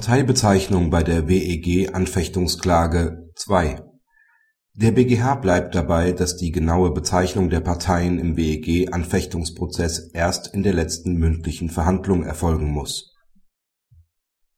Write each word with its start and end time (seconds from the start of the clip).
Parteibezeichnung 0.00 0.88
bei 0.88 1.02
der 1.02 1.28
WEG-Anfechtungsklage 1.28 3.28
2 3.34 3.82
Der 4.72 4.92
BgH 4.92 5.34
bleibt 5.34 5.74
dabei, 5.74 6.12
dass 6.12 6.38
die 6.38 6.52
genaue 6.52 6.94
Bezeichnung 6.94 7.50
der 7.50 7.60
Parteien 7.60 8.18
im 8.18 8.34
WEG-Anfechtungsprozess 8.34 10.10
erst 10.14 10.54
in 10.54 10.62
der 10.62 10.72
letzten 10.72 11.16
mündlichen 11.16 11.68
Verhandlung 11.68 12.22
erfolgen 12.22 12.70
muss. 12.70 13.14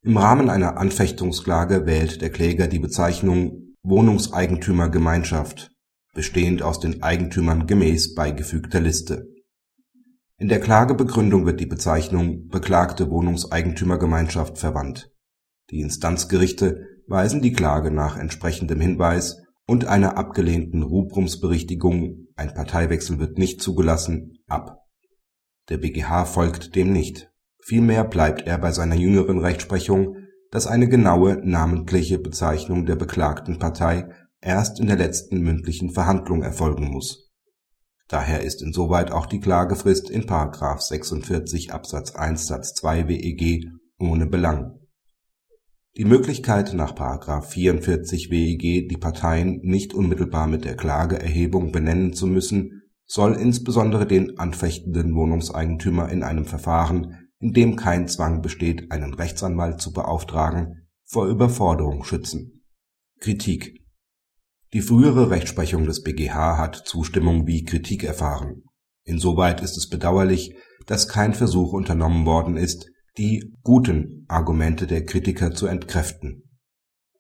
Im 0.03 0.17
Rahmen 0.17 0.49
einer 0.49 0.77
Anfechtungsklage 0.77 1.87
wählt 1.87 2.23
der 2.23 2.31
Kläger 2.31 2.69
die 2.69 2.79
Bezeichnung 2.79 3.75
Wohnungseigentümergemeinschaft 3.83 5.73
bestehend 6.15 6.63
aus 6.63 6.79
den 6.79 7.03
Eigentümern 7.03 7.67
gemäß 7.67 8.15
beigefügter 8.15 8.81
Liste 8.81 9.27
in 10.39 10.49
der 10.49 10.61
Klagebegründung 10.61 11.47
wird 11.47 11.61
die 11.61 11.67
Bezeichnung 11.67 12.49
Beklagte 12.49 13.11
Wohnungseigentümergemeinschaft 13.11 14.59
verwandt. 14.59 15.13
Die 15.73 15.81
Instanzgerichte 15.81 16.87
weisen 17.09 17.43
die 17.43 17.53
Klage 17.53 17.91
nach 17.91 18.17
entsprechendem 18.17 18.81
Hinweis 18.81 19.43
und 19.67 19.87
einer 19.87 20.17
abgelehnten 20.17 20.85
Rubrumsberichtigung 20.85 22.29
Ein 22.37 22.55
Parteiwechsel 22.55 23.19
wird 23.19 23.39
nicht 23.39 23.61
zugelassen 23.61 24.39
ab. 24.47 24.79
Der 25.69 25.79
BgH 25.79 26.27
folgt 26.27 26.77
dem 26.77 26.93
nicht. 26.93 27.33
Vielmehr 27.61 28.05
bleibt 28.05 28.43
er 28.47 28.59
bei 28.59 28.71
seiner 28.71 28.95
jüngeren 28.95 29.39
Rechtsprechung, 29.39 30.17
dass 30.53 30.69
eine 30.69 30.89
genaue 30.89 31.41
namentliche 31.43 32.21
Bezeichnung 32.21 32.87
der 32.87 32.97
beklagten 32.97 33.59
Partei 33.59 34.09
erst 34.41 34.79
in 34.79 34.87
der 34.87 34.97
letzten 34.97 35.41
mündlichen 35.41 35.91
Verhandlung 35.91 36.43
erfolgen 36.43 36.89
muss 36.91 37.33
Daher 38.13 38.43
ist 38.43 38.61
insoweit 38.61 39.11
auch 39.11 39.25
die 39.25 39.41
Klagefrist 39.41 40.11
in§ 40.11 40.25
46 40.79 41.73
Absatz 41.73 42.15
1 42.15 42.47
Satz 42.47 42.75
2 42.75 43.09
WEG 43.09 43.71
ohne 43.99 44.27
Belang. 44.27 44.82
Die 45.97 46.05
Möglichkeit 46.05 46.73
nach§ 46.75 46.95
44 47.43 48.31
WEG 48.31 48.89
die 48.89 48.97
Parteien 48.97 49.61
nicht 49.63 49.93
unmittelbar 49.95 50.47
mit 50.47 50.65
der 50.65 50.77
Klageerhebung 50.77 51.73
benennen 51.73 52.15
zu 52.15 52.27
müssen, 52.27 52.83
soll 53.05 53.35
insbesondere 53.35 54.07
den 54.07 54.39
anfechtenden 54.39 55.15
Wohnungseigentümer 55.15 56.09
in 56.11 56.23
einem 56.23 56.47
Verfahren, 56.47 57.29
in 57.41 57.53
dem 57.53 57.77
kein 57.77 58.09
Zwang 58.09 58.41
besteht 58.41 58.91
einen 58.91 59.13
Rechtsanwalt 59.13 59.81
zu 59.81 59.93
beauftragen, 59.93 60.89
vor 61.05 61.27
Überforderung 61.27 62.05
schützen. 62.05 62.65
Kritik 63.21 63.83
die 64.75 64.81
frühere 64.81 65.29
Rechtsprechung 65.29 65.85
des 65.85 66.03
BgH 66.03 66.57
hat 66.57 66.77
Zustimmung 66.77 67.47
wie 67.47 67.65
Kritik 67.65 68.05
erfahren. 68.05 68.63
Insoweit 69.05 69.61
ist 69.61 69.77
es 69.77 69.91
bedauerlich, 69.91 70.55
dass 70.87 71.09
kein 71.09 71.35
Versuch 71.35 71.75
unternommen 71.75 72.25
worden 72.25 72.57
ist, 72.57 72.91
die 73.19 73.53
„guten 73.63 74.25
“Argumente 74.29 74.87
der 74.87 75.05
Kritiker 75.05 75.53
zu 75.53 75.67
entkräften. 75.67 76.45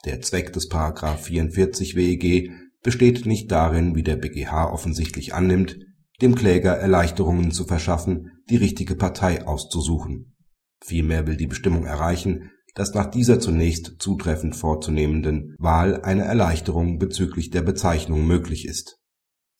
Der 0.04 0.20
Zweck 0.20 0.52
des§ 0.52 0.70
44 1.16 1.96
WEG 1.96 2.50
besteht 2.82 3.26
nicht 3.26 3.50
darin, 3.52 3.94
wie 3.94 4.02
der 4.02 4.16
BgH 4.16 4.72
offensichtlich 4.72 5.34
annimmt, 5.34 5.78
dem 6.20 6.34
Kläger 6.34 6.76
Erleichterungen 6.76 7.52
zu 7.52 7.64
verschaffen, 7.64 8.30
die 8.50 8.56
richtige 8.56 8.96
Partei 8.96 9.46
auszusuchen. 9.46 10.34
Vielmehr 10.80 11.26
will 11.26 11.36
die 11.36 11.46
Bestimmung 11.46 11.84
erreichen 11.84 12.50
dass 12.74 12.94
nach 12.94 13.10
dieser 13.10 13.38
zunächst 13.38 13.96
zutreffend 13.98 14.56
vorzunehmenden 14.56 15.54
Wahl 15.58 16.02
eine 16.02 16.24
Erleichterung 16.24 16.98
bezüglich 16.98 17.50
der 17.50 17.62
Bezeichnung 17.62 18.26
möglich 18.26 18.66
ist. 18.66 18.98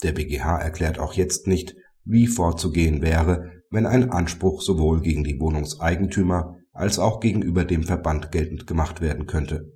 Der 0.02 0.12
BgH 0.12 0.58
erklärt 0.58 0.98
auch 0.98 1.12
jetzt 1.12 1.46
nicht, 1.46 1.76
wie 2.04 2.26
vorzugehen 2.26 3.02
wäre, 3.02 3.50
wenn 3.70 3.86
ein 3.86 4.10
Anspruch 4.10 4.60
sowohl 4.60 5.00
gegen 5.00 5.24
die 5.24 5.40
Wohnungseigentümer 5.40 6.56
als 6.72 6.98
auch 6.98 7.20
gegenüber 7.20 7.64
dem 7.64 7.84
Verband 7.84 8.32
geltend 8.32 8.66
gemacht 8.66 9.00
werden 9.00 9.26
könnte 9.26 9.72